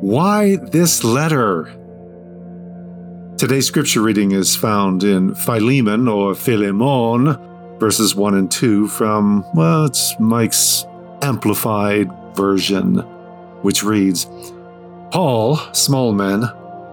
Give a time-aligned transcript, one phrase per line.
[0.00, 1.64] Why this letter?
[3.36, 7.36] Today's scripture reading is found in Philemon or Philemon,
[7.78, 10.86] verses 1 and 2 from, well, it's Mike's
[11.20, 13.00] amplified version,
[13.60, 14.26] which reads
[15.10, 16.44] Paul, small man,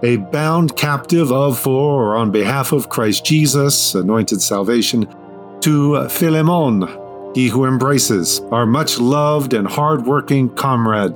[0.02, 5.08] a bound captive of for or on behalf of Christ Jesus, anointed salvation,
[5.62, 6.86] to Philemon,
[7.34, 11.14] he who embraces, our much loved and hard working comrade,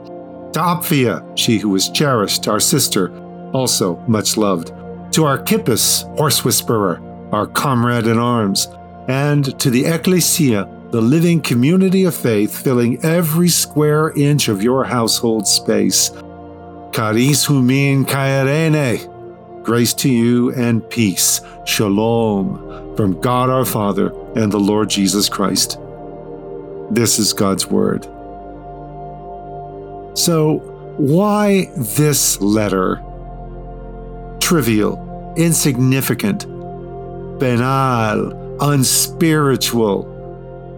[0.53, 3.11] to Apphia, she who is cherished, our sister,
[3.53, 4.73] also much loved,
[5.13, 7.01] to Archippus, horse whisperer,
[7.33, 8.69] our comrade in arms,
[9.09, 14.85] and to the Ecclesia, the living community of faith filling every square inch of your
[14.85, 16.11] household space.
[16.93, 19.09] Charis humin kairene.
[19.63, 21.41] Grace to you and peace.
[21.65, 25.79] Shalom from God our Father and the Lord Jesus Christ.
[26.91, 28.07] This is God's Word.
[30.15, 30.59] So,
[30.97, 33.03] why this letter?
[34.41, 36.47] Trivial, insignificant,
[37.39, 40.11] banal, unspiritual.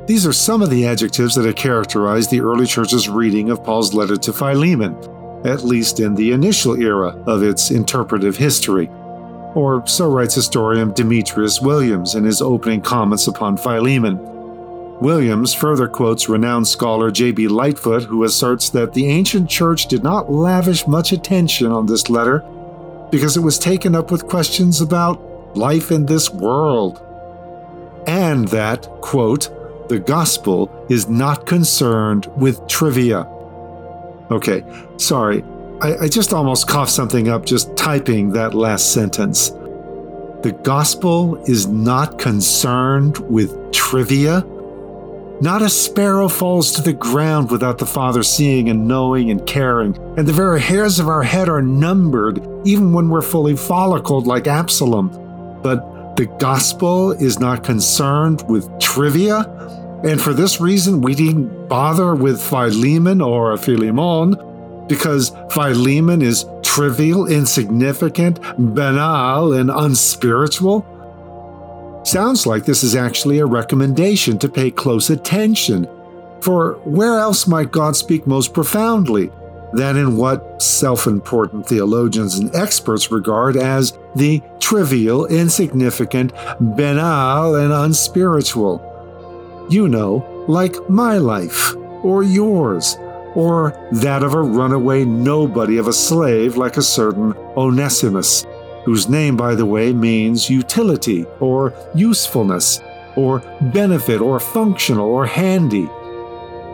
[0.06, 3.94] These are some of the adjectives that have characterized the early church's reading of Paul's
[3.94, 4.94] letter to Philemon
[5.44, 8.88] at least in the initial era of its interpretive history.
[9.55, 14.18] Or so writes historian Demetrius Williams in his opening comments upon Philemon.
[15.00, 17.48] Williams further quotes renowned scholar J.B.
[17.48, 22.44] Lightfoot, who asserts that the ancient church did not lavish much attention on this letter
[23.10, 27.00] because it was taken up with questions about life in this world.
[28.06, 29.50] And that, quote,
[29.88, 33.28] the gospel is not concerned with trivia.
[34.30, 34.64] Okay,
[34.96, 35.44] sorry.
[35.80, 39.50] I, I just almost coughed something up just typing that last sentence.
[40.42, 44.44] The gospel is not concerned with trivia.
[45.44, 49.94] Not a sparrow falls to the ground without the Father seeing and knowing and caring,
[50.16, 54.46] and the very hairs of our head are numbered, even when we're fully follicled like
[54.46, 55.10] Absalom.
[55.62, 59.40] But the gospel is not concerned with trivia,
[60.02, 67.26] and for this reason, we didn't bother with Philemon or Philemon because Philemon is trivial,
[67.26, 70.86] insignificant, banal, and unspiritual.
[72.05, 75.89] Sounds like this is actually a recommendation to pay close attention.
[76.41, 79.31] For where else might God speak most profoundly
[79.73, 87.73] than in what self important theologians and experts regard as the trivial, insignificant, banal, and
[87.73, 88.91] unspiritual?
[89.69, 92.97] you know, like my life, or yours,
[93.35, 98.45] or that of a runaway nobody of a slave like a certain Onesimus,
[98.84, 102.80] whose name, by the way, means utility, or usefulness,
[103.17, 103.40] or
[103.72, 105.89] benefit, or functional, or handy.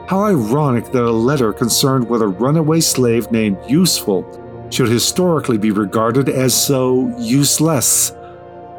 [0.09, 4.25] How ironic that a letter concerned with a runaway slave named Useful
[4.70, 8.12] should historically be regarded as so useless.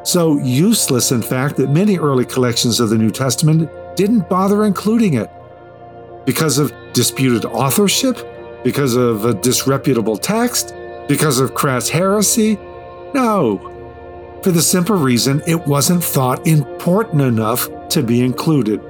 [0.04, 5.14] So useless, in fact, that many early collections of the New Testament didn't bother including
[5.14, 5.30] it.
[6.26, 8.18] Because of disputed authorship?
[8.64, 10.74] Because of a disreputable text?
[11.08, 12.58] Because of crass heresy?
[13.14, 14.40] No.
[14.44, 18.82] For the simple reason it wasn't thought important enough to be included.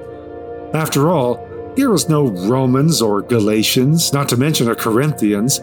[0.74, 1.46] After all,
[1.76, 5.60] here is no Romans or Galatians, not to mention a Corinthians.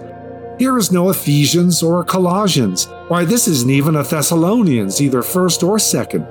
[0.60, 2.88] Here is no Ephesians or Colossians.
[3.08, 6.28] Why, this isn't even a Thessalonians, either first or second.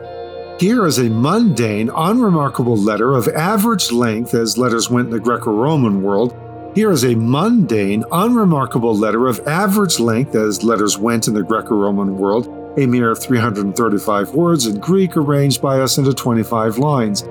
[0.61, 5.53] Here is a mundane, unremarkable letter of average length as letters went in the Greco
[5.53, 6.35] Roman world.
[6.79, 11.75] Here is a mundane, unremarkable letter of average length as letters went in the Greco
[11.75, 12.47] Roman world,
[12.79, 17.23] a mere 335 words in Greek arranged by us into 25 lines.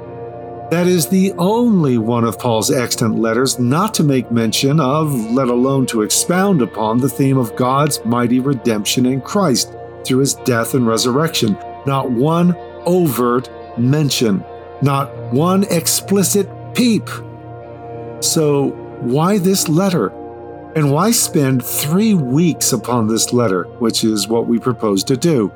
[0.69, 5.47] That is the only one of Paul's extant letters not to make mention of, let
[5.47, 9.73] alone to expound upon, the theme of God's mighty redemption in Christ
[10.03, 11.57] through his death and resurrection.
[11.85, 12.53] Not one
[12.85, 13.49] overt
[13.79, 14.43] mention,
[14.81, 17.07] not one explicit peep.
[18.19, 20.07] So, why this letter?
[20.75, 25.51] And why spend three weeks upon this letter, which is what we propose to do?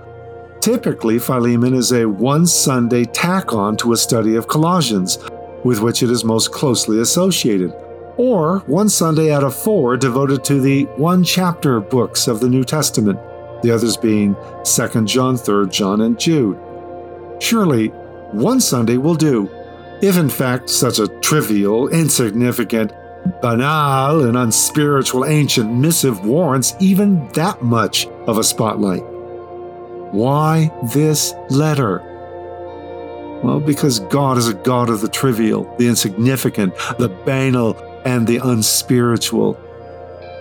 [0.62, 5.18] Typically, Philemon is a one Sunday tack on to a study of Colossians,
[5.64, 7.74] with which it is most closely associated,
[8.18, 12.64] or one Sunday out of four devoted to the one chapter books of the New
[12.64, 13.20] Testament,
[13.64, 16.60] the others being 2 John, 3 John, and Jude.
[17.40, 17.88] Surely,
[18.32, 19.50] one Sunday will do,
[20.02, 22.92] if in fact such a trivial, insignificant,
[23.42, 29.04] banal, and unspiritual ancient missive warrants even that much of a spotlight.
[30.12, 32.00] Why this letter?
[33.44, 37.76] Well, because God is a God of the trivial, the insignificant, the banal,
[38.06, 39.54] and the unspiritual,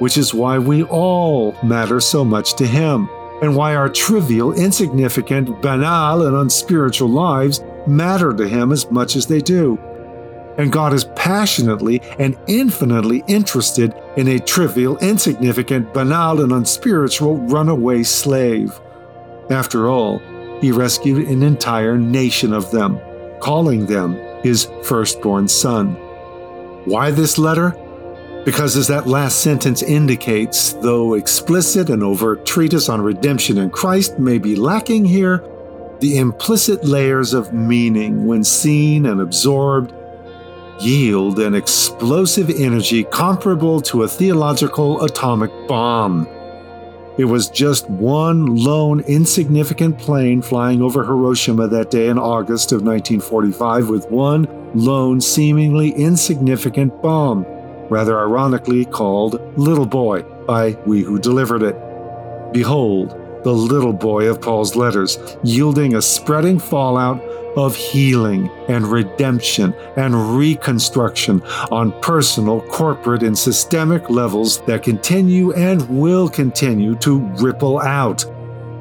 [0.01, 3.09] which is why we all matter so much to Him,
[3.43, 9.27] and why our trivial, insignificant, banal, and unspiritual lives matter to Him as much as
[9.27, 9.79] they do.
[10.61, 18.03] And God is passionately and infinitely interested in a trivial, insignificant, banal, and unspiritual runaway
[18.03, 18.79] slave.
[19.49, 20.19] After all,
[20.61, 23.01] he rescued an entire nation of them,
[23.41, 25.95] calling them his firstborn son.
[26.85, 27.71] Why this letter?
[28.45, 34.19] Because, as that last sentence indicates, though explicit and overt treatise on redemption in Christ
[34.19, 35.43] may be lacking here,
[36.01, 39.95] the implicit layers of meaning, when seen and absorbed,
[40.81, 46.27] yield an explosive energy comparable to a theological atomic bomb.
[47.19, 52.83] It was just one lone insignificant plane flying over Hiroshima that day in August of
[52.83, 57.45] 1945 with one lone seemingly insignificant bomb,
[57.91, 62.53] rather ironically called Little Boy by We Who Delivered It.
[62.53, 63.11] Behold,
[63.45, 67.23] the little boy of Paul's letters, yielding a spreading fallout
[67.57, 75.89] of healing and redemption and reconstruction on personal, corporate, and systemic levels that continue and
[75.89, 78.25] will continue to ripple out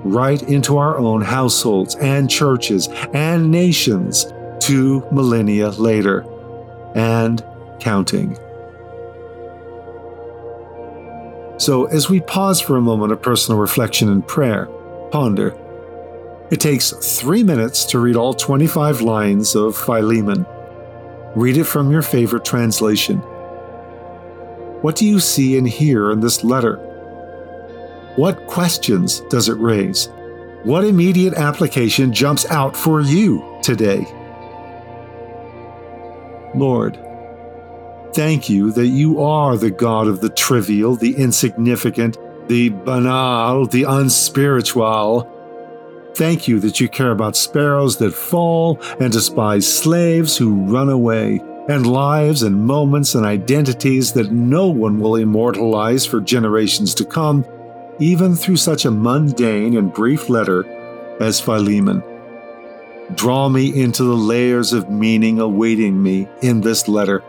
[0.04, 4.26] right into our own households and churches and nations
[4.60, 6.26] two millennia later
[6.96, 7.44] and
[7.80, 8.38] counting.
[11.58, 14.68] So, as we pause for a moment of personal reflection and prayer,
[15.12, 15.58] ponder
[16.52, 20.46] it takes three minutes to read all 25 lines of Philemon.
[21.36, 23.18] Read it from your favorite translation.
[24.82, 26.78] What do you see and hear in this letter?
[28.16, 30.10] What questions does it raise?
[30.64, 34.08] What immediate application jumps out for you today?
[36.56, 37.00] Lord,
[38.14, 42.18] thank you that you are the God of the trivial, the insignificant,
[42.48, 45.39] the banal, the unspiritual
[46.20, 51.40] Thank you that you care about sparrows that fall and despise slaves who run away,
[51.70, 57.46] and lives and moments and identities that no one will immortalize for generations to come,
[58.00, 60.66] even through such a mundane and brief letter
[61.22, 62.04] as Philemon.
[63.16, 67.24] Draw me into the layers of meaning awaiting me in this letter,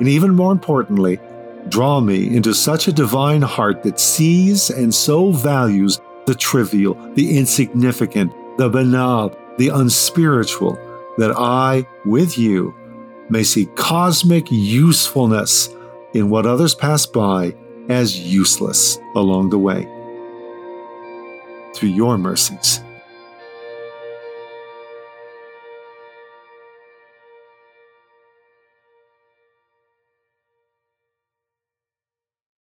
[0.00, 1.20] and even more importantly,
[1.68, 7.36] draw me into such a divine heart that sees and so values the trivial, the
[7.38, 10.74] insignificant, the banal, the unspiritual,
[11.18, 12.74] that I, with you,
[13.28, 15.68] may see cosmic usefulness
[16.14, 17.54] in what others pass by
[17.88, 19.84] as useless along the way.
[21.74, 22.80] Through your mercies.